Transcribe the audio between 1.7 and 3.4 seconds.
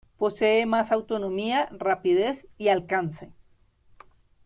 rapidez y alcance.